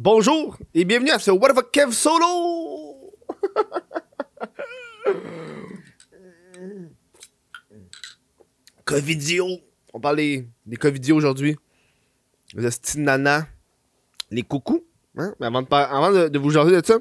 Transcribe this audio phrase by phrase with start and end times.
[0.00, 3.16] Bonjour et bienvenue à ce What the fuck Kev Solo!
[8.84, 9.44] Covidio!
[9.92, 11.56] On parle des, des Covidio aujourd'hui.
[12.54, 13.48] Les nana.
[14.30, 14.84] Les coucous.
[15.16, 15.34] Hein?
[15.40, 17.00] Mais avant, de, avant de, vous jaser de ça,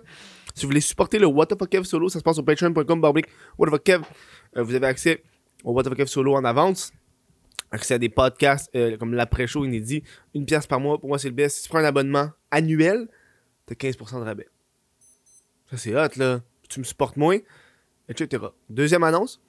[0.55, 3.67] si vous voulez supporter le What fuck Kev Solo, ça se passe sur patreon.com What
[3.67, 4.05] the fuck Kev.
[4.55, 5.23] Euh, vous avez accès
[5.63, 6.91] au What fuck Kev Solo en avance.
[7.71, 10.03] Accès à des podcasts euh, comme l'après-show inédit.
[10.33, 11.57] Une pièce par mois, pour moi c'est le best.
[11.57, 13.07] Si tu prends un abonnement annuel,
[13.65, 14.47] t'as 15% de rabais.
[15.69, 16.41] Ça c'est hot là.
[16.69, 17.37] Tu me supportes moins,
[18.09, 18.43] etc.
[18.69, 19.41] Deuxième annonce.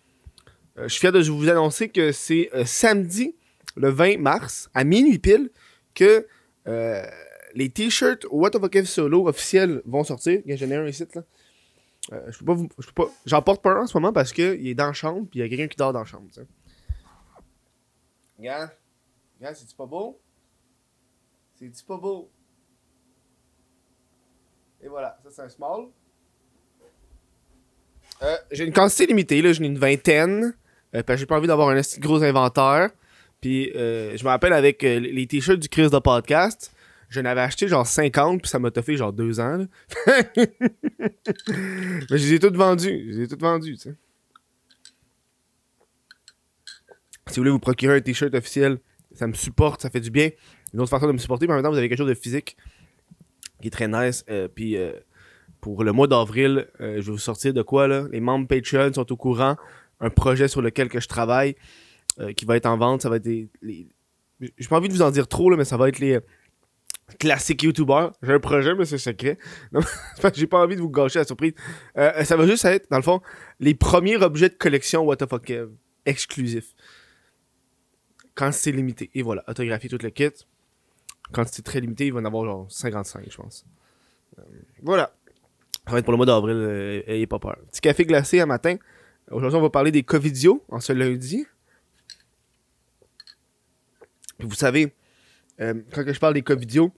[0.79, 3.35] Euh, je suis fier de vous annoncer que c'est euh, samedi,
[3.77, 5.51] le 20 mars, à minuit pile,
[5.95, 6.27] que
[7.55, 10.43] les t-shirts What of a Kev Solo officiels vont sortir.
[10.47, 10.91] J'en ai un là.
[10.91, 12.69] Je peux pas vous.
[13.25, 15.43] J'en porte pas un en ce moment parce qu'il est dans la chambre puis il
[15.43, 16.29] y a quelqu'un qui dort dans la chambre.
[18.39, 18.71] Regarde.
[19.39, 20.21] Regarde, c'est-tu pas beau?
[21.55, 22.31] C'est-tu pas beau?
[24.81, 25.89] Et voilà, ça c'est un small.
[28.23, 30.55] Euh, j'ai une quantité limitée, là, j'en ai une vingtaine.
[30.95, 32.91] Euh, j'ai pas envie d'avoir un gros inventaire.
[33.41, 36.73] Puis euh, je me rappelle avec euh, les t-shirts du Chris de podcast,
[37.09, 39.59] j'en avais acheté genre 50, puis ça m'a toffé genre 2 ans.
[39.59, 39.67] là.
[40.37, 40.47] Mais
[42.11, 43.13] je les ai toutes vendus.
[43.13, 43.95] Je les ai tu sais.
[47.29, 48.79] Si vous voulez vous procurer un t-shirt officiel,
[49.13, 50.31] ça me supporte, ça fait du bien.
[50.73, 52.15] Une autre façon de me supporter, mais en même temps, vous avez quelque chose de
[52.15, 52.57] physique
[53.61, 54.25] qui est très nice.
[54.31, 54.93] Euh, puis euh,
[55.61, 58.07] pour le mois d'avril, euh, je vais vous sortir de quoi là?
[58.13, 59.57] Les membres Patreon sont au courant.
[60.01, 61.57] Un projet sur lequel que je travaille
[62.37, 63.03] qui va être en vente.
[63.03, 63.49] Ça va être les-
[64.41, 66.19] J'ai pas envie de vous en dire trop, là, mais ça va être les
[67.21, 68.11] classiques YouTubers.
[68.23, 69.39] J'ai un projet, mais c'est secret.
[70.35, 71.53] J'ai pas envie de vous gâcher la surprise.
[71.95, 73.21] Ça va juste être, dans le fond,
[73.61, 75.17] les premiers objets de collection What
[76.07, 76.75] exclusifs.
[78.39, 79.11] Quand c'est limité.
[79.17, 80.31] Et voilà, autographier tout le kit.
[81.33, 83.67] Quand c'est très limité, il va en avoir genre 55, je pense.
[84.39, 84.43] Euh,
[84.81, 85.13] voilà.
[85.85, 87.57] Ça va être pour le mois d'avril, euh, ayez pas peur.
[87.69, 88.77] Petit café glacé à matin.
[89.29, 91.49] Aujourd'hui, on va parler des Covidio en ce lundi.
[94.39, 94.95] Puis vous savez,
[95.61, 96.93] euh, quand je parle des Covidio,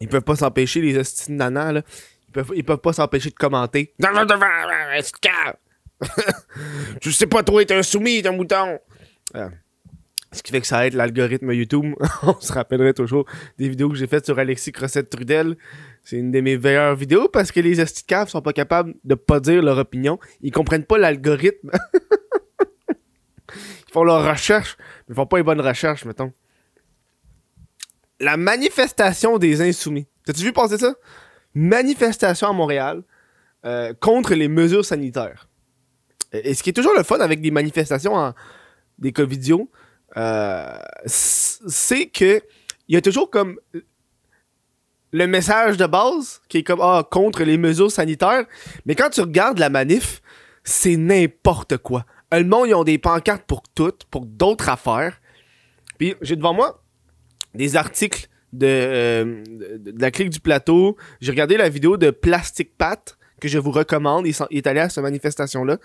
[0.00, 1.84] ils peuvent pas s'empêcher, les hosties de.
[2.26, 3.94] Ils peuvent, peuvent pas s'empêcher de commenter.
[7.00, 8.80] Je sais pas trop, t'es un soumis, un mouton.
[9.36, 9.48] Euh,
[10.36, 11.94] ce qui fait que ça aide l'algorithme YouTube.
[12.22, 13.26] On se rappellerait toujours
[13.58, 15.56] des vidéos que j'ai faites sur Alexis Crossette Trudel.
[16.04, 18.94] C'est une de mes meilleures vidéos parce que les hosties de caves sont pas capables
[19.04, 20.18] de pas dire leur opinion.
[20.40, 21.70] Ils comprennent pas l'algorithme.
[23.50, 24.76] ils font leur recherche,
[25.08, 26.32] mais ils font pas les bonnes recherches, mettons.
[28.20, 30.06] La manifestation des insoumis.
[30.24, 30.94] T'as-tu vu passer ça?
[31.54, 33.02] Manifestation à Montréal
[33.64, 35.48] euh, contre les mesures sanitaires.
[36.32, 38.34] Et ce qui est toujours le fun avec des manifestations en,
[38.98, 39.70] des Covidios,
[40.16, 42.40] euh, c'est que
[42.88, 43.58] il y a toujours comme
[45.12, 48.44] le message de base qui est comme ah contre les mesures sanitaires,
[48.84, 50.20] mais quand tu regardes la manif,
[50.64, 52.04] c'est n'importe quoi.
[52.32, 55.20] Le monde ils ont des pancartes pour toutes, pour d'autres affaires.
[55.98, 56.82] Puis j'ai devant moi
[57.54, 59.44] des articles de, euh,
[59.78, 60.96] de la clique du plateau.
[61.20, 64.26] J'ai regardé la vidéo de Plastic Pat que je vous recommande.
[64.26, 65.78] Il, est allé à cette manifestation-là.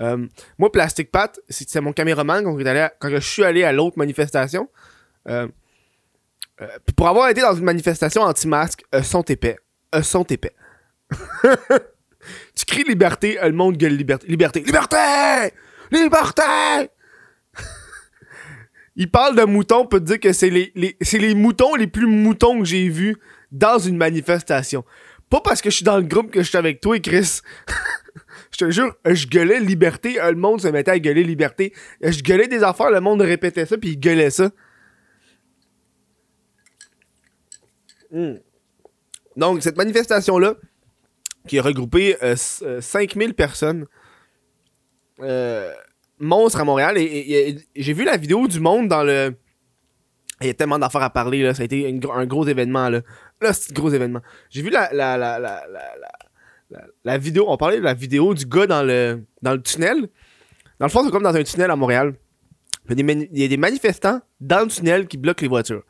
[0.00, 0.26] Euh,
[0.58, 4.68] moi, Plastic Pat, c'est mon caméraman quand, je suis allé à l'autre manifestation.
[5.28, 5.48] Euh,
[6.60, 9.58] euh, pour avoir été dans une manifestation anti-masque, sont épais.
[10.02, 10.54] Sont épais.
[12.54, 14.26] tu cries liberté, le monde gueule liberté.
[14.26, 14.60] Liberté!
[14.60, 15.54] Liberté!
[15.90, 16.90] Liberté!
[18.96, 22.06] Il parle de moutons, on peut te dire que c'est les, les moutons les plus
[22.06, 23.16] moutons que j'ai vus
[23.52, 24.84] dans une manifestation.
[25.30, 27.40] Pas parce que je suis dans le groupe que je suis avec toi, Chris.
[28.52, 31.72] je te jure, je gueulais liberté, euh, le monde se mettait à gueuler liberté.
[32.00, 34.50] Je gueulais des affaires, le monde répétait ça, puis il gueulait ça.
[38.12, 38.34] Hmm.
[39.36, 40.54] Donc, cette manifestation-là,
[41.46, 43.86] qui a regroupé euh, s- euh, 5000 personnes,
[45.20, 45.72] euh,
[46.18, 49.34] monstre à Montréal, j'ai vu la vidéo du monde dans le...
[50.40, 51.54] Il y a tellement d'affaires à parler, là.
[51.54, 53.00] Ça a été un gros événement, là.
[53.40, 54.20] Là, c'est gros événement.
[54.50, 55.62] J'ai vu la, la, la, la,
[57.04, 57.44] la, vidéo.
[57.48, 60.08] On parlait de la vidéo du gars dans le, dans le tunnel.
[60.78, 62.14] Dans le fond, c'est comme dans un tunnel à Montréal.
[62.88, 65.82] Il y, a des manifestants dans le tunnel qui bloquent les voitures.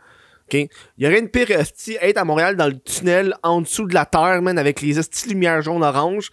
[0.46, 0.54] OK?
[0.54, 3.94] Il y aurait une pire hostie être à Montréal dans le tunnel en dessous de
[3.94, 6.30] la terre, man, avec les hosties lumières jaune-orange.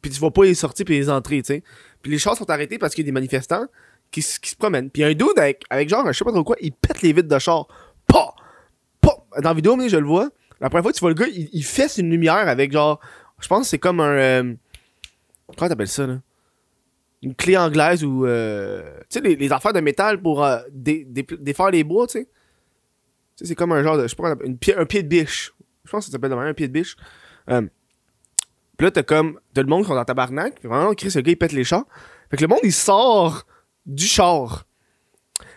[0.00, 1.62] Puis tu vois pas les sorties puis les entrées, tu sais.
[2.02, 3.66] Puis les chars sont arrêtés parce qu'il y a des manifestants
[4.10, 4.90] qui, qui se promènent.
[4.90, 7.12] Puis y un dude avec, avec genre, je sais pas trop quoi, il pète les
[7.12, 7.66] vitres de char.
[8.06, 8.34] Pas!
[9.00, 9.26] Pas!
[9.42, 10.28] Dans la vidéo, mais je le vois.
[10.60, 13.00] La première fois tu vois le gars, il, fesse une lumière avec genre,
[13.40, 14.16] je pense que c'est comme un.
[14.16, 14.54] euh,
[15.56, 16.20] comment t'appelles ça, là?
[17.22, 18.26] Une clé anglaise ou.
[18.26, 22.18] euh, tu sais, les, affaires de métal pour euh, dé- dé- défaire les bois, tu
[22.18, 22.24] sais.
[22.24, 22.30] Tu
[23.36, 24.06] sais, c'est comme un genre de.
[24.06, 25.52] Je pas, une un pied de biche.
[25.84, 26.96] Je pense que ça s'appelle de même, un pied de biche.
[27.50, 27.62] Euh,
[28.76, 29.40] puis là, t'as comme.
[29.54, 30.60] T'as le monde qui sont dans tabarnak.
[30.60, 31.84] Puis vraiment, Chris, le gars, il pète les chars.
[32.30, 33.46] Fait que le monde, il sort
[33.86, 34.66] du char.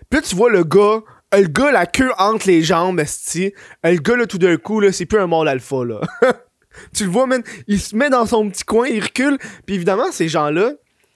[0.09, 1.01] Puis là, tu vois le gars.
[1.33, 3.53] Le gars, la queue entre les jambes, esti.
[3.83, 5.99] Le gars, là, tout d'un coup, là, c'est plus un mâle alpha, là.
[6.95, 7.43] tu le vois, man.
[7.67, 9.37] Il se met dans son petit coin, il recule.
[9.65, 10.71] Puis évidemment, ces gens-là,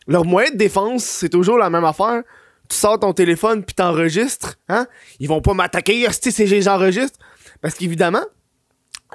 [0.08, 2.24] leur moyen de défense, c'est toujours la même affaire.
[2.68, 4.86] Tu sors ton téléphone, puis t'enregistres, hein.
[5.20, 7.20] Ils vont pas m'attaquer, esti, si j'enregistre.
[7.62, 8.26] Parce qu'évidemment,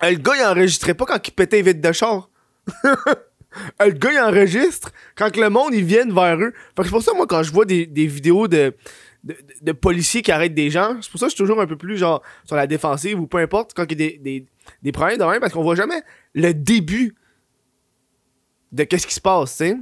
[0.00, 2.30] le gars, il enregistrait pas quand il pétait vite de char.
[3.80, 6.52] Le gars, il enregistre quand le monde, ils viennent vers eux.
[6.76, 8.74] Fait que c'est pour ça, moi, quand je vois des vidéos de,
[9.62, 11.76] de, policiers qui arrêtent des gens, c'est pour ça que je suis toujours un peu
[11.76, 14.46] plus, genre, sur la défensive ou peu importe, quand il y a des, des,
[14.82, 16.02] des problèmes de même, parce qu'on voit jamais
[16.34, 17.14] le début
[18.72, 19.76] de qu'est-ce qui se passe, tu sais.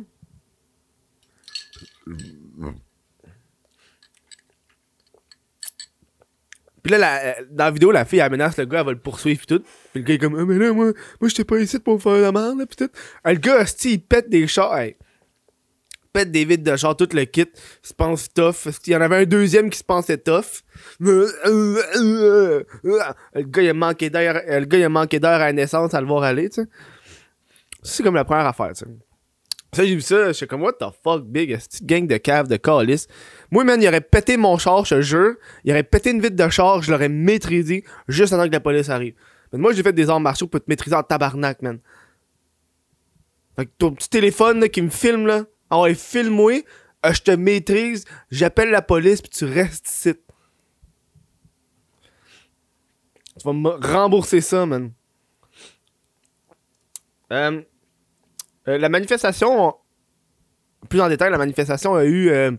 [6.83, 8.99] Puis là, la- dans la vidéo, la fille, elle menace le gars, elle va le
[8.99, 9.61] poursuivre pis tout.
[9.93, 12.13] Puis le gars est comme, ah, mais là, moi, moi j'étais pas ici pour faire
[12.13, 12.91] la merde, là, pis tout.
[13.25, 14.97] Ah, le gars, hostie, il pète des chars, hey.
[16.15, 17.49] Pète des vides de char, tout le kit.
[17.83, 18.69] Se pense tough.
[18.87, 20.63] Il y en avait un deuxième qui se pensait tough.
[21.01, 22.65] Le
[23.43, 26.07] gars, il a manqué d'air, le gars, il a manqué à la naissance à le
[26.07, 26.69] voir aller, tu sais.
[27.83, 28.85] C'est comme la première affaire, tu.
[29.75, 32.57] Ça, j'ai vu ça, j'étais comme, what the fuck, big, cette gang de cave, de
[32.57, 33.09] calice.
[33.51, 35.35] Moi, man, il aurait pété mon char, je te jure.
[35.65, 38.89] Il aurait pété une vitre de char, je l'aurais maîtrisé juste avant que la police
[38.89, 39.15] arrive.
[39.53, 41.81] Mais moi, j'ai fait des arts martiaux pour te maîtriser en tabarnak, man.
[43.57, 45.45] Fait que ton petit téléphone qui me filme, là,
[45.75, 46.63] ah ouais, filme-moi,
[47.05, 50.15] euh, je te maîtrise, j'appelle la police, puis tu restes ici.
[53.39, 54.93] Tu vas me rembourser ça, man.
[57.33, 57.63] Euh,
[58.69, 59.75] euh, la manifestation,
[60.89, 62.53] plus en détail, la manifestation a eu euh,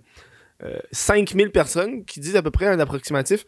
[0.63, 3.45] euh, 5000 personnes, qui disent à peu près un approximatif.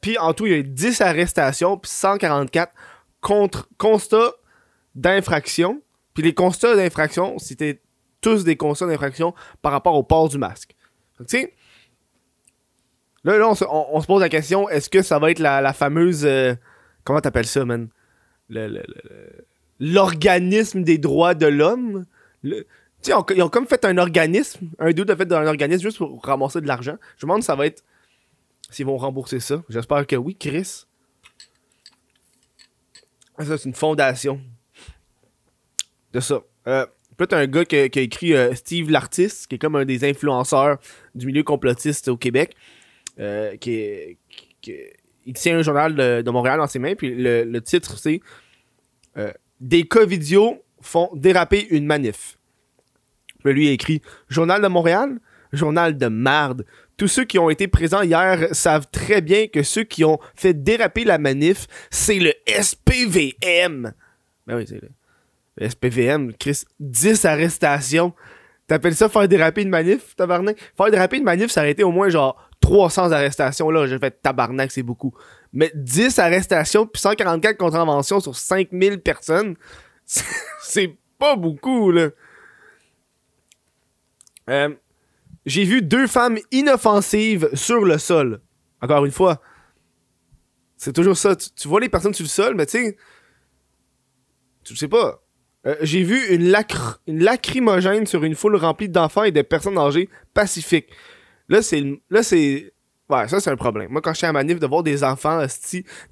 [0.00, 2.72] Puis en tout, il y a eu 10 arrestations, puis 144
[3.20, 4.34] contre constats
[4.94, 5.82] d'infraction.
[6.14, 7.82] Puis les constats d'infraction, c'était
[8.20, 10.74] tous des constats d'infraction par rapport au port du masque.
[11.18, 11.54] Tu sais,
[13.24, 16.24] là, là on, se, pose la question, est-ce que ça va être la, fameuse...
[16.24, 16.54] euh,
[17.04, 17.88] comment t'appelles ça, man?
[19.78, 22.06] L'organisme des droits de l'homme?
[22.42, 22.64] Tu
[23.02, 26.22] sais, ils ont comme fait un organisme, un doute a fait un organisme juste pour
[26.24, 26.96] ramasser de l'argent.
[27.16, 27.82] Je me demande si ça va être...
[28.70, 29.62] S'ils vont rembourser ça.
[29.68, 30.84] J'espère que oui, Chris.
[33.38, 34.40] Ça, c'est une fondation.
[36.12, 36.40] De ça.
[36.68, 36.86] Euh,
[37.20, 40.08] puis t'as un gars qui, a- écrit euh, Steve l'artiste, qui est comme un des
[40.08, 40.78] influenceurs
[41.14, 42.56] du milieu complotiste au Québec.
[43.18, 44.16] euh, qui
[45.34, 48.20] tient un journal de, Montréal dans ses mains, puis le, titre, c'est
[49.18, 49.30] euh,
[49.60, 52.38] Des cas vidéo font déraper une manif.
[53.44, 55.18] Puis lui, il écrit Journal de Montréal,
[55.52, 56.64] journal de marde.
[56.96, 60.54] Tous ceux qui ont été présents hier savent très bien que ceux qui ont fait
[60.54, 63.92] déraper la manif, c'est le SPVM.
[64.46, 64.88] Ben oui, c'est le
[65.60, 66.32] SPVM.
[66.34, 68.14] Chris, 10 arrestations.
[68.66, 70.56] T'appelles ça faire déraper une manif, tabarnak?
[70.76, 73.68] Faire déraper une manif, ça aurait été au moins genre 300 arrestations.
[73.70, 75.12] Là, j'ai fait tabarnak, c'est beaucoup.
[75.52, 79.56] Mais 10 arrestations puis 144 contraventions sur 5000 personnes,
[80.04, 82.08] c'est- pas beaucoup, là.
[84.48, 84.74] Euh,
[85.46, 88.40] j'ai vu deux femmes inoffensives sur le sol.
[88.80, 89.40] Encore une fois.
[90.78, 91.36] C'est toujours ça.
[91.36, 92.96] Tu, tu vois les personnes sur le sol, mais tu sais.
[94.64, 95.22] Tu sais pas.
[95.66, 99.76] Euh, j'ai vu une, lacr- une lacrymogène sur une foule remplie d'enfants et de personnes
[99.78, 100.88] âgées pacifiques.
[101.48, 101.84] Là, c'est.
[102.10, 102.72] Là, c'est.
[103.10, 103.90] Ouais, ça, c'est un problème.
[103.90, 105.44] Moi, quand j'étais à manif, de voir des enfants,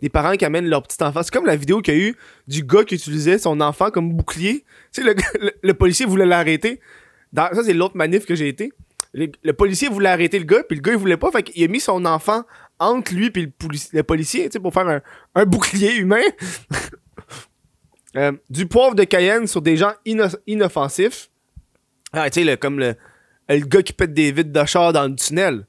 [0.02, 1.22] des parents qui amènent leur petit enfant.
[1.22, 2.16] C'est comme la vidéo qu'il y a eu
[2.48, 4.64] du gars qui utilisait son enfant comme bouclier.
[4.92, 6.80] Tu sais, le, le- policier voulait l'arrêter.
[7.34, 8.72] Ça, c'est l'autre manif que j'ai été.
[9.14, 11.30] Le, policier voulait arrêter le gars, puis le gars, il voulait pas.
[11.30, 12.42] Fait qu'il a mis son enfant
[12.80, 15.00] entre lui polici- le policier, tu sais, pour faire un,
[15.36, 16.20] un bouclier humain.
[18.16, 21.30] Euh, du poivre de Cayenne sur des gens ino- inoffensifs.
[22.12, 22.94] Ah, tu sais, comme le,
[23.48, 25.66] le gars qui pète des vitres de dans le tunnel.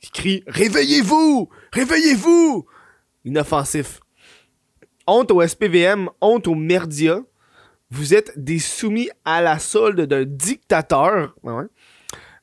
[0.00, 2.66] Qui crie Réveillez-vous Réveillez-vous
[3.24, 4.00] Inoffensif.
[5.06, 7.20] Honte au SPVM, honte aux merdias.
[7.90, 11.34] Vous êtes des soumis à la solde d'un dictateur.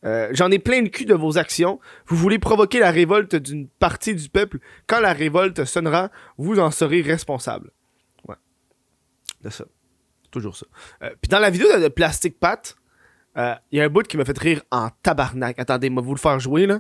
[0.06, 1.80] Euh, J'en ai plein le cul de vos actions.
[2.08, 4.60] Vous voulez provoquer la révolte d'une partie du peuple.
[4.88, 7.72] Quand la révolte sonnera, vous en serez responsable.
[9.44, 9.50] De.
[10.32, 10.66] Toujours ça.
[11.04, 12.76] Euh, Puis dans la vidéo de, Plastic Pat,
[13.38, 15.60] euh, il y a un bout qui m'a fait rire en tabarnak.
[15.60, 16.80] Attendez, moi vous le faire jouer là.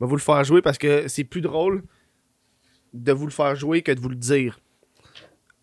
[0.00, 1.82] Moi vous le faire jouer parce que c'est plus drôle
[2.92, 4.60] de vous le faire jouer que de vous le dire.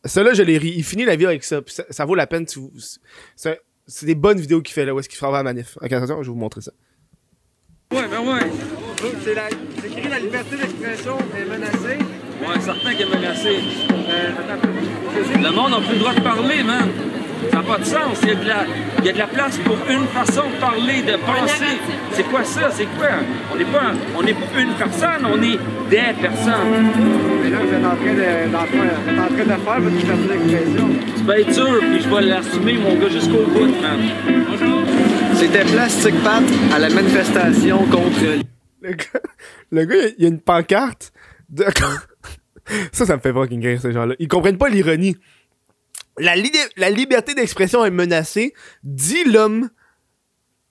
[0.06, 0.74] Celui-là, je l'ai ri.
[0.78, 1.62] Il finit la vidéo avec ça.
[1.66, 2.46] ça, ça vaut la peine.
[2.48, 5.78] C'est des bonnes vidéos qu'il fait là où est-ce qu'il fera la manif.
[5.82, 6.72] Ok, attention, je vais vous montrer ça.
[7.92, 8.52] Ouais, ben ouais.
[9.24, 12.27] C'est écrit la liberté d'expression est menacée.
[12.42, 13.50] Ouais, certain qu'il est menacé.
[14.10, 14.32] Euh,
[15.42, 16.90] le monde n'a plus le droit de parler, man.
[17.52, 18.20] Ça n'a pas de sens.
[18.24, 18.66] Il y, a de la,
[19.00, 21.78] il y a de la place pour une façon de parler, de penser.
[22.12, 22.70] C'est quoi ça?
[22.72, 23.08] C'est quoi?
[23.54, 25.58] On n'est pas, on n'est pas une personne, on est
[25.90, 26.86] des personnes.
[27.44, 29.96] Mais là, vous êtes en train de, dans- vous êtes en train de faire votre
[29.96, 30.90] liberté d'expression.
[31.16, 34.00] Tu vas être dur, puis je vais l'assumer, mon gars, jusqu'au bout, man.
[34.50, 34.82] Bonjour.
[35.36, 36.44] C'était Plastic Pat
[36.76, 38.20] à la manifestation contre
[38.82, 39.22] Le gars,
[39.72, 41.12] le gars, il y a- il y a une pancarte.
[41.50, 41.64] De...
[42.92, 44.16] ça, ça me fait fucking rire, ces gens-là.
[44.20, 45.18] Ils comprennent pas l'ironie.
[46.20, 49.70] La, li- la liberté d'expression est menacée, dit l'homme.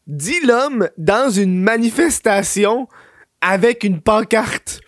[0.06, 2.88] Dit l'homme dans une manifestation
[3.40, 4.80] avec une pancarte.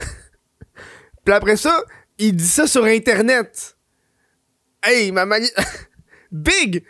[1.24, 1.82] Puis après ça,
[2.18, 3.76] il dit ça sur Internet.
[4.82, 5.48] Hey, ma mani...
[6.32, 6.84] Big!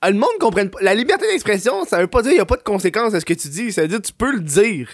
[0.00, 0.78] Ah, Le monde comprenne pas.
[0.82, 3.24] La liberté d'expression, ça veut pas dire qu'il n'y a pas de conséquences à ce
[3.24, 3.72] que tu dis.
[3.72, 4.90] Ça veut dire que tu peux le dire.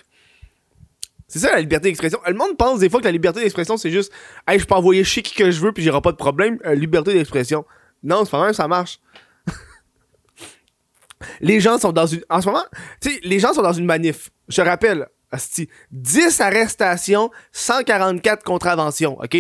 [1.33, 2.21] C'est ça la liberté d'expression.
[2.27, 4.13] Le monde pense des fois que la liberté d'expression, c'est juste
[4.47, 6.59] Hey, je peux envoyer chier qui que je veux puis j'aurai pas de problème.
[6.67, 7.65] Euh, liberté d'expression.
[8.03, 9.01] Non, c'est pas même ça marche.
[11.41, 12.23] les gens sont dans une.
[12.29, 12.65] En ce moment,
[13.01, 14.29] tu sais, les gens sont dans une manif.
[14.49, 19.39] Je rappelle, asti, 10 arrestations, 144 contraventions, OK?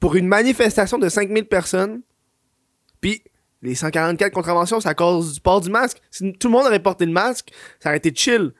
[0.00, 2.02] Pour une manifestation de 5000 personnes.
[3.00, 3.22] Puis
[3.62, 5.98] les 144 contraventions, c'est à cause du port du masque.
[6.10, 8.52] Si tout le monde aurait porté le masque, ça aurait été chill.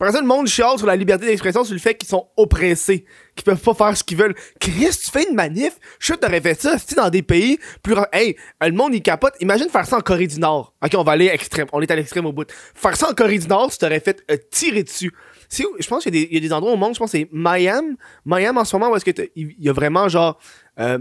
[0.00, 3.04] Par ça, le monde chiale sur la liberté d'expression sur le fait qu'ils sont oppressés,
[3.36, 4.34] qu'ils peuvent pas faire ce qu'ils veulent.
[4.58, 7.94] Chris, tu fais une manif, je t'aurais fait ça, si dans des pays plus...
[8.10, 9.34] Hey, le monde, il capote.
[9.40, 10.72] Imagine faire ça en Corée du Nord.
[10.82, 11.66] Ok, on va aller extrême.
[11.74, 12.50] On est à l'extrême au bout.
[12.74, 15.12] Faire ça en Corée du Nord, tu t'aurais fait euh, tirer dessus.
[15.60, 15.76] Où?
[15.78, 17.94] Je pense qu'il y, a des- endroits au monde, je pense que c'est Miami.
[18.24, 20.40] Miami, en ce moment, où est-ce que il y a vraiment genre...
[20.78, 20.98] euh,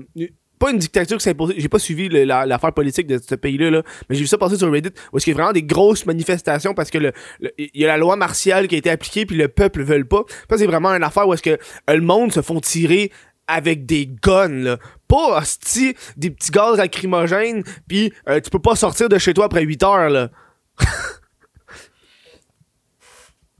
[0.59, 1.53] pas une dictature qui s'impose.
[1.57, 4.71] J'ai pas suivi l'affaire politique de ce pays-là, là, mais j'ai vu ça passer sur
[4.71, 7.13] Reddit où est-ce qu'il y a vraiment des grosses manifestations parce que le,
[7.57, 10.23] il y a la loi martiale qui a été appliquée puis le peuple veut pas.
[10.49, 13.11] Ça c'est vraiment une affaire où est-ce que euh, le monde se font tirer
[13.47, 18.75] avec des guns là, pas hostie des petits gaz lacrymogènes puis euh, tu peux pas
[18.75, 20.29] sortir de chez toi après 8 heures là.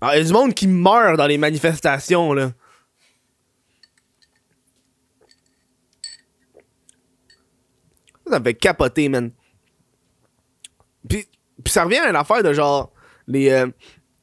[0.02, 2.52] Alors, il y a du monde qui meurt dans les manifestations là.
[8.30, 9.32] Ça, me fait capoter, man.
[11.08, 11.26] Puis,
[11.68, 12.92] ça revient à l'affaire de genre,
[13.28, 13.50] les.
[13.50, 13.68] Euh,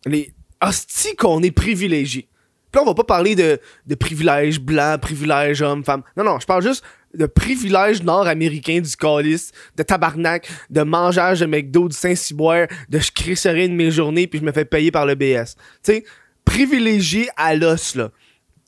[0.04, 0.32] les
[0.62, 2.28] hosties qu'on est privilégiés.
[2.70, 6.02] Puis là, on va pas parler de, de privilèges blancs, privilèges hommes, femmes.
[6.16, 11.46] Non, non, je parle juste de privilèges nord-américains du calice, de tabarnak, de mangeage de
[11.46, 15.06] McDo, du Saint-Cyboire, de je crisserai de mes journées puis je me fais payer par
[15.06, 15.56] le BS.
[15.82, 16.04] Tu sais,
[16.44, 18.10] privilégié à l'os, là.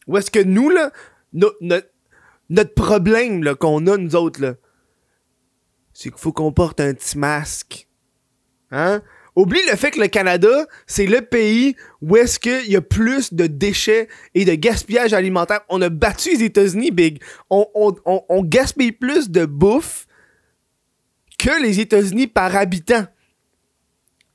[0.09, 0.91] Où est-ce que nous, là,
[1.33, 1.77] no- no-
[2.51, 4.55] notre problème, qu'on a, nous autres, là,
[5.99, 7.89] c'est qu'il faut qu'on porte un petit masque.
[8.71, 9.03] Hein?
[9.35, 13.35] Oublie le fait que le Canada, c'est le pays où est-ce qu'il y a plus
[13.35, 15.63] de déchets et de gaspillage alimentaire.
[15.69, 17.21] On a battu les États-Unis, Big.
[17.51, 17.97] On, on,
[18.29, 20.07] on, gaspille plus de bouffe
[21.37, 23.05] que les États-Unis par habitant.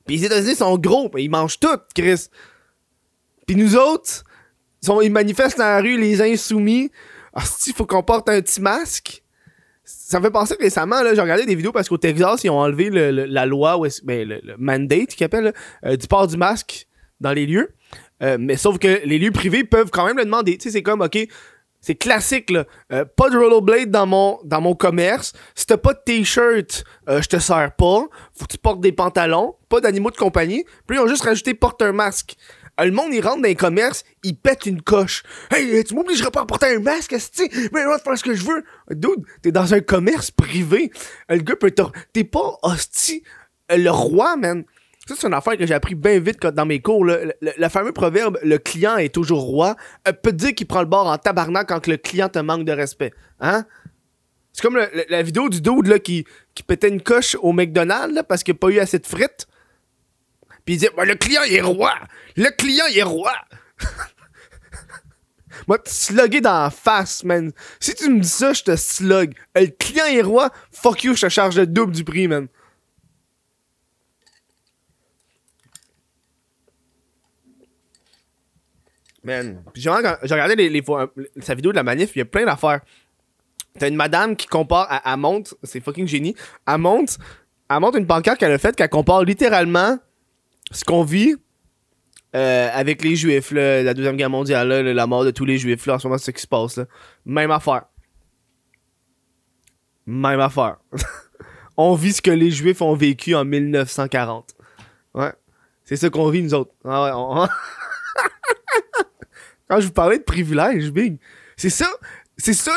[0.04, 2.26] Puis les États-Unis sont gros, puis ils mangent tout, Chris.
[3.46, 4.22] Puis nous autres,
[5.02, 6.90] ils manifestent dans la rue, les insoumis.
[7.32, 9.23] Ah, il faut qu'on porte un petit masque.
[9.84, 12.58] Ça me fait penser récemment, là, j'ai regardé des vidéos parce qu'au Texas, ils ont
[12.58, 15.52] enlevé le- la loi, ben, le, le mandate qu'ils appellent,
[15.84, 16.86] euh, du port du masque
[17.20, 17.68] dans les lieux.
[18.22, 20.56] Euh, mais sauf que les lieux privés peuvent quand même le demander.
[20.56, 21.18] Tu sais, c'est comme, OK,
[21.82, 22.64] c'est classique, là.
[22.92, 25.34] Euh, pas de rollerblade dans mon, dans mon commerce.
[25.54, 28.04] Si t'as pas de t-shirt, je te sers pas.
[28.32, 29.54] Faut que tu portes des pantalons.
[29.68, 30.64] Pas d'animaux de compagnie.
[30.86, 32.36] Puis ils ont juste rajouté porte un masque.
[32.82, 35.22] Le monde, il rentre dans les commerces, il pète une coche.
[35.52, 37.48] Hey, tu m'obligeras pas à porter un masque, esti?
[37.72, 38.64] Mais je vais faire ce que je veux.
[38.90, 40.90] Dude, t'es dans un commerce privé.
[41.28, 41.82] Le gars peut te...
[42.12, 43.22] T'es pas hostie.
[43.70, 44.64] euh, Le roi, man.
[45.06, 47.04] Ça, c'est une affaire que j'ai appris bien vite dans mes cours.
[47.04, 49.76] Le, le- fameux proverbe «le client est toujours roi
[50.22, 53.12] peut dire qu'il prend le bord en tabarnak quand le client te manque de respect.
[53.38, 53.66] Hein?
[54.52, 58.42] C'est comme la vidéo du dude là, qui, qui pétait une coche au McDonald's parce
[58.42, 59.46] qu'il n'a pas eu assez de frites.
[60.64, 61.94] Puis il dit Ben, Le client est roi
[62.36, 63.34] Le client est roi
[65.68, 67.52] Moi, te slugger dans la face, man.
[67.80, 69.34] Si tu me dis ça, je te slug.
[69.54, 72.48] Le client est roi, fuck you, je te charge le double du prix, man.
[79.22, 79.62] Man.
[79.74, 80.84] J'ai regardé les,
[81.40, 82.80] sa vidéo de la manif, il y a plein d'affaires.
[83.78, 87.18] T'as une madame qui compare, elle, elle monte, c'est fucking génie, elle monte,
[87.70, 89.98] elle monte une pancarte qu'elle a faite, qu'elle compare littéralement
[90.74, 91.36] ce qu'on vit
[92.34, 95.94] euh, avec les juifs, la Deuxième Guerre mondiale, la mort de tous les juifs, là,
[95.94, 96.76] en ce moment, c'est ce qui se passe.
[96.76, 96.86] Là.
[97.24, 97.84] Même affaire.
[100.06, 100.78] Même affaire.
[101.76, 104.54] on vit ce que les juifs ont vécu en 1940.
[105.14, 105.32] Ouais.
[105.84, 106.72] C'est ça qu'on vit, nous autres.
[106.84, 107.48] Ah
[109.68, 111.18] Quand je vous parlais de privilèges, big.
[111.56, 111.88] C'est ça.
[112.36, 112.76] C'est ça.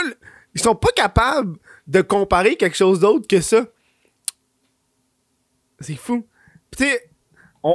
[0.54, 3.66] Ils sont pas capables de comparer quelque chose d'autre que ça.
[5.80, 6.28] C'est fou.
[6.78, 7.07] Tu sais,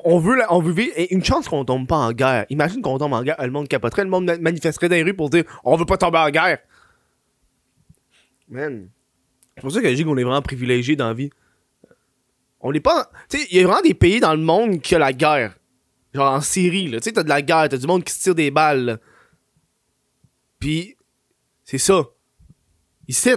[0.04, 0.92] on, veut, la- on veut vivre.
[0.96, 2.46] Et une chance qu'on tombe pas en guerre.
[2.50, 5.14] Imagine qu'on tombe en guerre, le monde capoterait, le monde ma- manifesterait dans les rues
[5.14, 6.58] pour dire on veut pas tomber en guerre.
[8.48, 8.88] Man.
[9.56, 11.30] C'est pour ça que je dis qu'on est vraiment privilégié dans la vie.
[12.60, 13.10] On n'est pas.
[13.28, 15.56] Tu sais, il y a vraiment des pays dans le monde qui ont la guerre.
[16.14, 17.00] Genre en Syrie, là.
[17.00, 18.98] Tu sais, t'as de la guerre, t'as du monde qui se tire des balles, là.
[20.58, 20.96] Puis,
[21.64, 22.04] c'est ça.
[23.08, 23.30] Ici,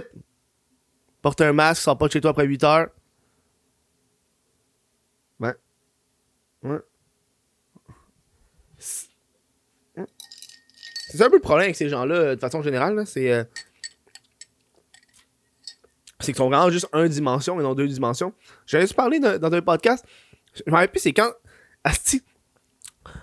[1.22, 2.88] porte un masque, sors pas de chez toi après 8 heures.
[5.40, 5.54] Ouais.
[6.62, 6.78] Ouais.
[8.78, 9.08] C'est
[11.16, 13.02] c'est un peu le problème avec ces gens-là, euh, de façon générale.
[13.06, 13.32] C'est.
[13.32, 13.44] euh,
[16.20, 18.32] c'est qu'ils sont vraiment juste une dimension et non deux dimensions.
[18.66, 20.04] J'avais juste parlé dans, un podcast?
[20.54, 21.30] Je me rappelle plus, c'est quand.
[21.84, 22.22] Asti.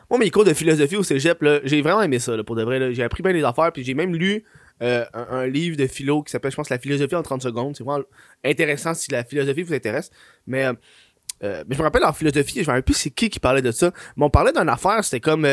[0.10, 2.94] Moi, mes cours de philosophie au cégep, j'ai vraiment aimé ça, là, pour de vrai.
[2.94, 4.46] J'ai appris bien des affaires, puis j'ai même lu
[4.82, 7.76] euh, un, livre de philo qui s'appelle, je pense, La philosophie en 30 secondes.
[7.76, 8.04] C'est vraiment
[8.44, 10.10] intéressant si la philosophie vous intéresse.
[10.46, 13.40] Mais, euh, mais je me rappelle en philosophie, je me rappelle plus c'est qui qui
[13.40, 13.92] parlait de ça.
[14.18, 15.48] Mais on parlait d'une affaire, c'était comme.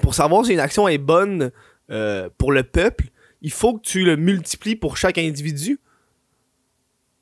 [0.00, 1.50] Pour savoir si une action est bonne
[1.90, 3.06] euh, pour le peuple,
[3.42, 5.80] il faut que tu le multiplies pour chaque individu.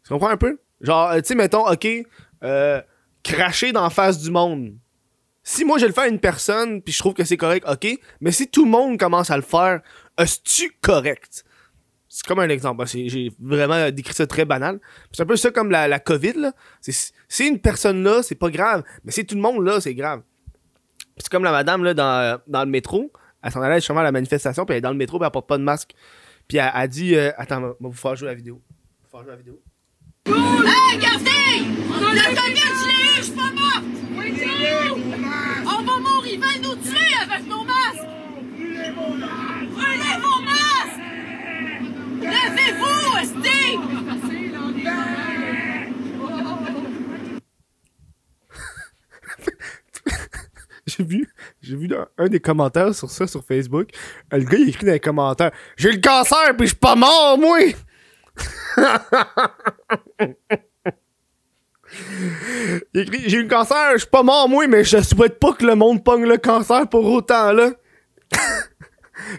[0.04, 0.58] Tu comprends un peu?
[0.80, 1.86] Genre, euh, tu sais, mettons, ok,
[2.44, 2.80] euh,
[3.22, 4.74] cracher dans la face du monde.
[5.42, 7.98] Si moi je le fais à une personne, puis je trouve que c'est correct, ok,
[8.20, 9.80] mais si tout le monde commence à le faire,
[10.18, 11.44] est-ce-tu correct?
[12.08, 12.84] C'est comme un exemple.
[12.86, 14.80] J'ai vraiment décrit ça très banal.
[15.12, 16.52] C'est un peu ça comme la, COVID, là.
[16.80, 20.22] Si une personne là, c'est pas grave, mais si tout le monde là, c'est grave.
[21.20, 23.12] C'est comme la madame là, dans, dans le métro.
[23.42, 25.30] Elle s'en allait justement à la manifestation, puis elle est dans le métro, puis elle
[25.30, 25.92] porte pas de masque.
[26.48, 28.60] Puis elle a dit euh, Attends, va vous faire jouer la vidéo.
[29.02, 29.60] Vous faire jouer la vidéo.
[30.26, 31.64] Hey, regardez!
[32.14, 33.84] La COVID, je l'ai eu, je suis pas morte!
[35.66, 38.06] On va mourir, ils veulent nous tuer avec nos masques!
[38.56, 41.00] Brûlez vos masques!
[42.20, 44.19] Levez-vous, Steve!
[51.00, 51.28] J'ai vu,
[51.62, 53.88] j'ai vu dans un des commentaires sur ça sur Facebook.
[54.30, 57.38] Le gars il écrit dans les commentaires J'ai le cancer, puis je suis pas mort,
[57.38, 57.58] moi!
[62.92, 65.54] il écrit J'ai eu le cancer, je suis pas mort, moi, mais je souhaite pas
[65.54, 67.70] que le monde pogne le cancer pour autant, là.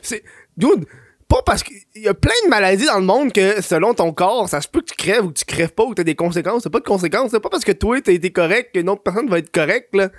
[0.02, 0.24] C'est.
[0.58, 0.86] Dude,
[1.28, 4.50] pas parce qu'il y a plein de maladies dans le monde que selon ton corps,
[4.50, 6.16] ça se peut que tu crèves ou que tu crèves pas ou que t'as des
[6.16, 6.64] conséquences.
[6.64, 7.32] T'as pas de conséquences.
[7.32, 10.10] C'est pas parce que toi t'as été correct qu'une autre personne va être correcte, là.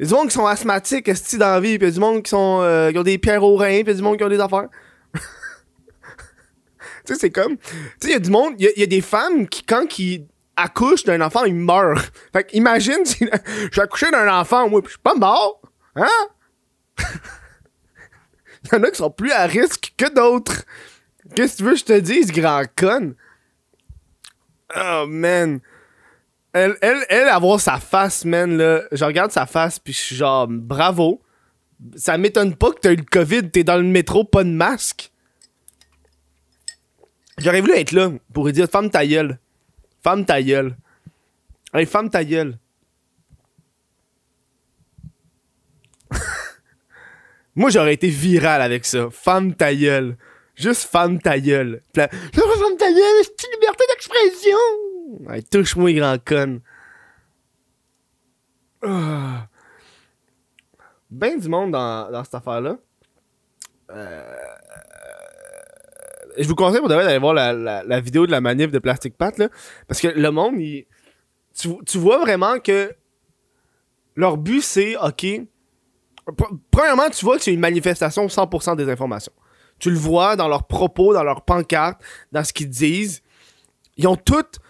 [0.00, 1.90] Il y a du monde qui sont asthmatiques, esti, dans la vie, pis y a
[1.90, 4.00] du monde qui sont euh, qui ont des pierres aux reins, pis y a du
[4.00, 4.68] monde qui ont des affaires.
[5.14, 5.20] tu
[7.04, 7.58] sais, c'est comme.
[7.58, 7.64] Tu
[8.00, 11.04] sais, il y a du monde, il y, a- des femmes qui, quand ils accouchent
[11.04, 12.00] d'un enfant, ils meurent.
[12.32, 13.28] Fait que imagine si
[13.72, 15.60] j'ai accouché d'un enfant, moi, pis je suis pas mort.
[15.96, 16.06] Hein?
[18.64, 20.64] Il y en a qui sont plus à risque que d'autres.
[21.34, 23.14] Qu'est-ce que tu veux que je te dise, grand con?
[24.74, 25.60] Oh, man.
[26.52, 28.82] Elle, elle, elle, avoir sa face, man, là.
[28.90, 31.22] Je regarde sa face, puis je suis genre, bravo.
[31.96, 35.12] Ça m'étonne pas que t'as eu le COVID, t'es dans le métro, pas de masque.
[37.38, 39.38] J'aurais voulu être là pour lui dire, femme ta gueule.
[40.02, 40.76] Femme ta gueule.
[41.72, 42.58] Hey, femme ta gueule.
[47.54, 49.08] Moi, j'aurais été viral avec ça.
[49.10, 50.16] Femme ta gueule.
[50.56, 51.82] Juste femme ta gueule.
[51.94, 54.58] Là, femme ta gueule, c'est une liberté d'expression.
[55.50, 56.60] Touche-moi, grand con.
[58.82, 59.46] Ah.
[61.10, 62.76] Ben du monde dans, dans cette affaire-là.
[63.90, 64.36] Euh,
[66.38, 69.36] Je vous conseille pour d'aller voir la, la- vidéo de la manif de Plastic Pat,
[69.38, 69.48] là.
[69.88, 70.86] Parce que le monde, il-
[71.54, 72.94] tu, tu vois vraiment que
[74.16, 75.26] leur but, c'est, OK,
[76.26, 79.32] Pre- Premièrement, tu vois que c'est une manifestation 100% des informations.
[79.80, 83.22] Tu le vois dans leurs propos, dans leurs pancartes, dans ce qu'ils disent.
[83.96, 84.60] Ils ont toutes.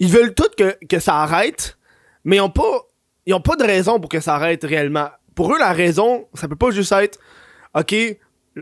[0.00, 1.78] Ils veulent toutes que, que ça arrête,
[2.24, 2.86] mais ils ont pas.
[3.26, 5.10] Ils ont pas de raison pour que ça arrête réellement.
[5.34, 7.18] Pour eux, la raison, ça peut pas juste être
[7.74, 7.94] OK,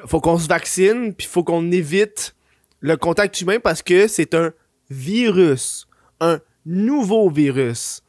[0.07, 2.35] faut qu'on se vaccine, puis faut qu'on évite
[2.81, 4.53] le contact humain parce que c'est un
[4.90, 5.87] virus.
[6.20, 8.03] Un nouveau virus.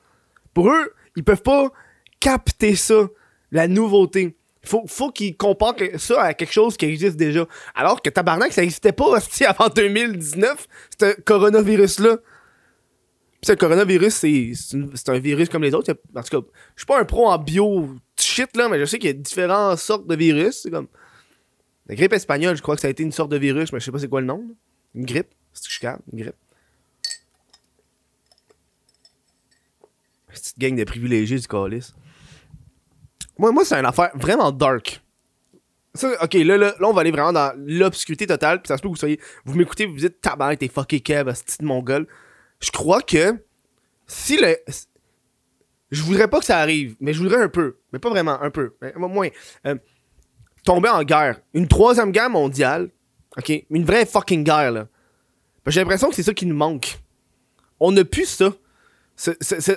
[0.53, 1.71] Pour eux, ils peuvent pas
[2.19, 3.07] capter ça,
[3.51, 4.35] la nouveauté.
[4.65, 7.45] Faut, faut qu'ils comparent ça à quelque chose qui existe déjà.
[7.75, 10.67] Alors que tabarnak, ça existait pas hostie, avant 2019,
[10.99, 12.17] ce coronavirus-là.
[13.41, 15.91] Pis ce coronavirus, c'est c'est c'est un virus comme les autres.
[16.15, 18.99] En tout cas, je suis pas un pro en bio shit, là, mais je sais
[18.99, 20.61] qu'il y a différentes sortes de virus.
[20.63, 20.87] C'est comme.
[21.87, 23.85] La grippe espagnole, je crois que ça a été une sorte de virus, mais je
[23.85, 24.43] sais pas c'est quoi le nom.
[24.93, 25.29] Une grippe?
[25.53, 26.35] C'est que je calme, une grippe.
[30.27, 31.95] Petite gang de privilégiés du calice.
[33.37, 35.01] Moi, moi c'est une affaire vraiment dark.
[35.95, 38.61] Ça, ok, là, là, là, on va aller vraiment dans l'obscurité totale.
[38.61, 39.19] Puis ça se peut que vous soyez.
[39.45, 42.07] Vous m'écoutez, vous dites tabarnak, t'es fucké Kev, petit mongol.
[42.59, 43.35] Je crois que
[44.07, 44.57] si le.
[45.91, 47.77] Je voudrais pas que ça arrive, mais je voudrais un peu.
[47.91, 48.75] Mais pas vraiment, un peu.
[48.81, 49.29] Mais moins.
[49.65, 49.75] Euh,
[50.63, 51.39] tomber en guerre.
[51.53, 52.89] Une troisième guerre mondiale.
[53.37, 53.51] Ok?
[53.69, 54.87] Une vraie fucking guerre, là.
[55.67, 56.99] J'ai l'impression que c'est ça qui nous manque.
[57.79, 58.51] On n'a plus ça.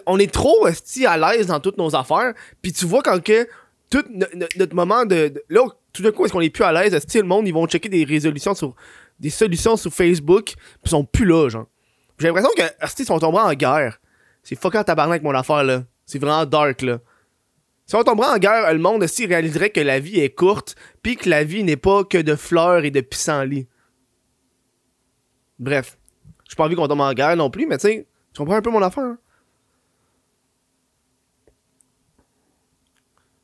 [0.07, 2.33] On est trop à l'aise dans toutes nos affaires.
[2.63, 3.47] Puis tu vois quand que
[3.91, 6.65] tout no- no- notre moment de, de- là tout d'un coup est-ce qu'on est plus
[6.65, 6.95] à l'aise?
[6.95, 8.75] Esti, le monde ils vont checker des résolutions sur
[9.21, 11.67] des solutions sur Facebook puis ils sont plus là genre.
[12.23, 12.63] J'ai l'impression que
[13.01, 14.01] ils sont tombés en guerre.
[14.45, 15.83] C'est fucking tabarnak mon affaire là.
[16.07, 17.01] C'est vraiment dark là.
[17.85, 21.17] Si on tomberait en guerre, le monde aussi réaliserait que la vie est courte, puis
[21.17, 23.67] que la vie n'est pas que de fleurs et de pissenlits.
[25.59, 25.99] Bref,
[26.49, 28.63] j'ai pas envie qu'on tombe en guerre non plus, mais tu sais, tu comprends un
[28.63, 29.03] peu mon affaire.
[29.03, 29.19] hein?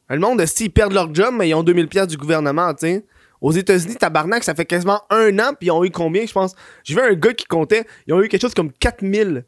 [0.08, 2.86] Le monde, si ils perdent leur job, mais ils ont 2000 pièces du gouvernement, tu
[2.86, 3.06] sais.
[3.40, 6.54] Aux États-Unis, tabarnak, ça fait quasiment un an, puis ils ont eu combien, je pense?
[6.82, 9.44] J'ai vu un gars qui comptait, ils ont eu quelque chose comme 4000.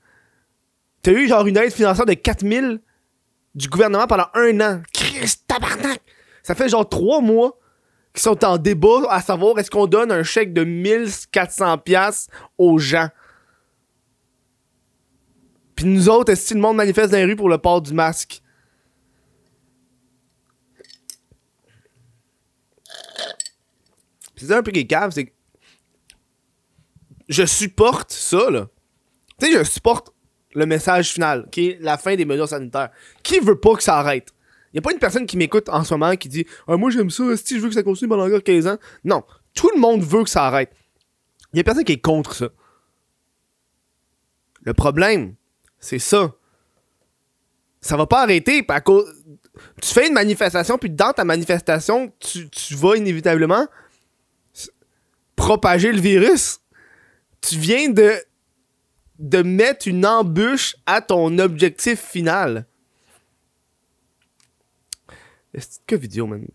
[1.03, 2.81] T'as eu genre une aide financière de 4000
[3.55, 4.83] du gouvernement pendant un an.
[4.93, 6.01] Christ, tabarnak!
[6.43, 7.59] Ça fait genre trois mois
[8.15, 12.79] qu'ils sont en débat à savoir est-ce qu'on donne un chèque de 1400 pièces aux
[12.79, 13.09] gens.
[15.75, 17.95] Puis nous autres, est-ce que le monde manifeste dans les rues pour le port du
[17.95, 18.43] masque?
[24.47, 25.33] C'est un peu qui est cave, c'est que
[27.29, 28.69] je supporte ça, là.
[29.39, 30.13] Tu sais, je supporte
[30.55, 32.91] le message final, qui est la fin des mesures sanitaires.
[33.23, 34.33] Qui veut pas que ça arrête?
[34.75, 37.11] Y a pas une personne qui m'écoute en ce moment qui dit ah, Moi j'aime
[37.11, 38.79] ça, si je veux que ça continue pendant encore 15 ans.
[39.05, 39.25] Non,
[39.55, 40.73] tout le monde veut que ça arrête.
[41.53, 42.49] Y a personne qui est contre ça.
[44.63, 45.35] Le problème,
[45.79, 46.33] c'est ça.
[47.81, 49.07] Ça va pas arrêter à cause.
[49.81, 53.67] Tu fais une manifestation, puis dans ta manifestation, tu, tu vas inévitablement
[55.41, 56.61] propager le virus.
[57.41, 58.13] Tu viens de
[59.19, 62.67] de mettre une embûche à ton objectif final.
[65.87, 66.47] Que vidéo, man?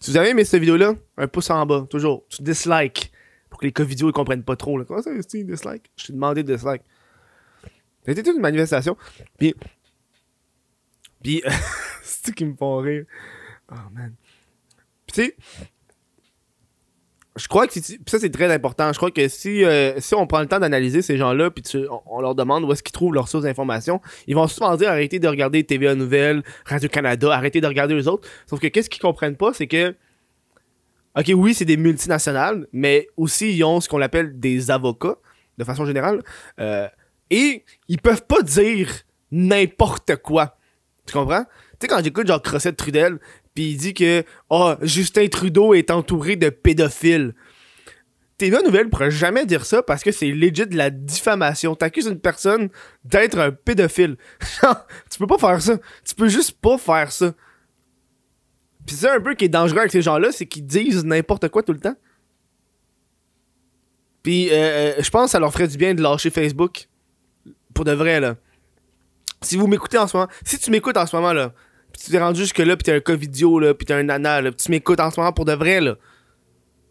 [0.00, 2.24] Si vous avez aimé cette vidéo-là, un pouce en bas, toujours.
[2.28, 3.12] Tu dislike.
[3.50, 4.78] Pour que les cas vidéo ils comprennent pas trop.
[4.78, 4.84] Là.
[4.84, 5.90] Comment ça, c'est dislike?
[5.96, 6.82] Je t'ai demandé de dislike.
[8.04, 8.96] C'était toute une manifestation.
[9.38, 9.54] Puis.
[11.22, 11.42] Puis.
[12.02, 13.04] c'est ce qui me font rire.
[13.70, 14.14] Oh man.
[15.06, 15.36] Puis tu sais.
[17.36, 18.92] Je crois que ça c'est très important.
[18.92, 21.88] Je crois que si, euh, si on prend le temps d'analyser ces gens-là, puis tu-
[21.88, 24.90] on, on leur demande où est-ce qu'ils trouvent leurs sources d'information, ils vont souvent dire
[24.90, 28.28] arrêtez de regarder TVA Nouvelles, Radio Canada, arrêtez de regarder les autres.
[28.46, 29.94] Sauf que qu'est-ce qu'ils comprennent pas, c'est que
[31.18, 35.16] ok oui c'est des multinationales, mais aussi ils ont ce qu'on appelle des avocats
[35.58, 36.22] de façon générale,
[36.60, 36.86] euh,
[37.30, 38.90] et ils peuvent pas dire
[39.30, 40.58] n'importe quoi.
[41.06, 41.44] Tu comprends?
[41.44, 41.48] Tu
[41.80, 43.18] sais, quand j'écoute genre Crosset Trudel,
[43.54, 47.34] puis il dit que oh, Justin Trudeau est entouré de pédophiles.
[48.38, 51.76] TVA Nouvelle pourrait jamais dire ça parce que c'est legit de la diffamation.
[51.76, 52.70] T'accuses une personne
[53.04, 54.16] d'être un pédophile.
[55.10, 55.78] Tu peux pas faire ça.
[56.04, 57.32] Tu peux juste pas faire ça.
[58.86, 61.62] Puis c'est un peu qui est dangereux avec ces gens-là, c'est qu'ils disent n'importe quoi
[61.62, 61.94] tout le temps.
[64.22, 66.88] Puis euh, euh, je pense que ça leur ferait du bien de lâcher Facebook.
[67.74, 68.36] Pour de vrai, là.
[69.40, 71.52] Si vous m'écoutez en ce moment, si tu m'écoutes en ce moment, là,
[71.92, 74.50] pis tu t'es rendu jusque-là, pis t'es un covidio, là, pis t'es un nana, là,
[74.50, 75.96] pis tu m'écoutes en ce moment pour de vrai, là.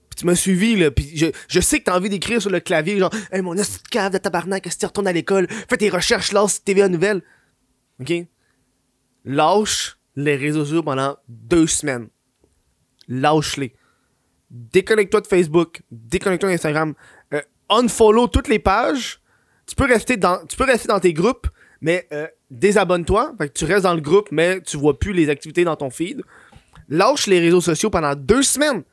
[0.10, 2.60] Pis tu m'as suivi, là, pis je, je sais que t'as envie d'écrire sur le
[2.60, 5.78] clavier, genre, hey, mon esti de cave de tabarnak, que tu retournes à l'école, fais
[5.78, 7.22] tes recherches, lâche TVA Nouvelle.
[8.00, 8.12] Ok?
[9.26, 12.10] Lâche les réseaux sociaux pendant deux semaines.
[13.08, 13.74] Lâche-les.
[14.50, 16.94] Déconnecte-toi de Facebook, déconnecte-toi d'Instagram,
[17.34, 19.22] euh, unfollow toutes les pages.
[19.66, 21.48] Tu peux rester dans, tu peux rester dans tes groupes,
[21.80, 23.34] mais euh, désabonne-toi.
[23.56, 26.22] Tu restes dans le groupe, mais tu vois plus les activités dans ton feed.
[26.90, 28.84] Lâche les réseaux sociaux pendant deux semaines.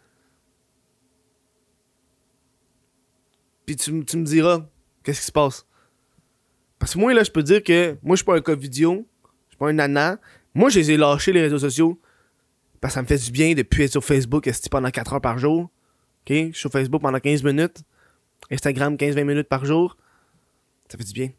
[3.66, 4.64] Puis tu, me diras
[5.03, 5.66] qu'est-ce qui se passe?
[6.79, 9.07] Parce que moi, là, je peux dire que moi, je suis pas un cas vidéo.
[9.49, 10.18] Je suis pas un nana.
[10.55, 12.01] Moi, je les ai lâchés, les réseaux sociaux.
[12.81, 15.14] Parce que ça me fait du bien de plus être sur Facebook esti, pendant 4
[15.14, 15.68] heures par jour.
[16.29, 17.83] Je suis sur Facebook pendant 15 minutes.
[18.51, 19.97] Instagram, 15-20 minutes par jour.
[20.88, 21.31] Ça fait du bien.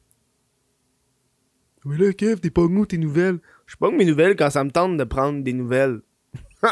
[1.89, 3.39] Oui là, Kev, t'es pas où tes nouvelles?
[3.65, 6.01] Je pas mes nouvelles quand ça me tente de prendre des nouvelles.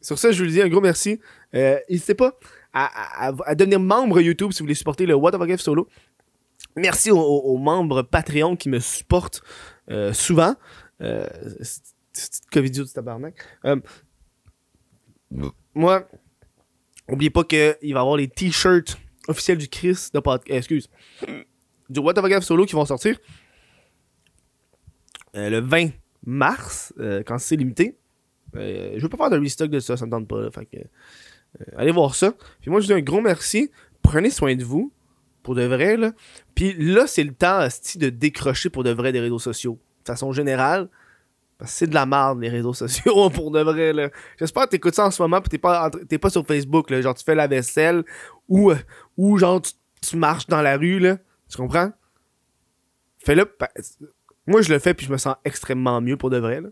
[0.00, 1.20] Sur ça, je vous le dis un gros merci.
[1.54, 2.38] Euh, N'hésitez pas
[2.72, 5.58] à, à- à devenir membre YouTube si vous voulez supporter le What of a Kev
[5.58, 5.88] solo.
[6.76, 9.42] Merci aux, aux- aux membres Patreon qui me supportent
[9.90, 10.54] euh, souvent.
[11.00, 11.26] Euh,
[12.54, 13.34] vidéo du tabarnak.
[13.64, 13.76] Euh,
[15.74, 16.06] moi,
[17.08, 18.96] N'oubliez pas qu'il va y avoir les t-shirts
[19.30, 20.50] officiels du Chris de podcast.
[20.50, 20.90] excuse.
[21.88, 23.18] Du What the Fuck solo qui vont sortir.
[25.36, 25.90] euh, le 20
[26.26, 27.96] mars, euh, quand c'est limité.
[28.56, 30.50] Euh, je veux pas faire de restock de ça, ça me tente pas.
[30.50, 32.32] fait que, euh, allez voir ça.
[32.60, 33.70] Puis moi, je vous dis un gros merci.
[34.02, 34.92] Prenez soin de vous,
[35.42, 35.96] pour de vrai.
[35.96, 36.12] Là.
[36.54, 37.66] Puis là, c'est le temps
[37.96, 39.78] de décrocher pour de vrai des réseaux sociaux.
[40.04, 40.88] De façon générale,
[41.58, 44.10] parce que c'est de la merde, les réseaux sociaux, pour de vrai.
[44.38, 46.90] J'espère que t'écoutes ça en ce moment, puis t'es pas, pas sur Facebook.
[46.90, 48.02] Là, genre, tu fais la vaisselle,
[48.50, 48.78] ou, euh,
[49.16, 50.98] ou genre, tu, marches dans la rue.
[50.98, 51.16] Là,
[51.48, 51.92] tu comprends?
[53.18, 53.50] Fais-le.
[54.46, 56.60] Moi, je le fais, puis je me sens extrêmement mieux pour de vrai.
[56.60, 56.68] Là.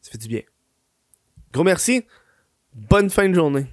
[0.00, 0.42] Ça fait du bien.
[1.52, 2.04] Gros merci.
[2.72, 3.66] Bonne fin de journée.